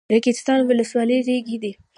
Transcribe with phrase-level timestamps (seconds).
[0.13, 1.71] ریګستان ولسوالۍ ریګي ده؟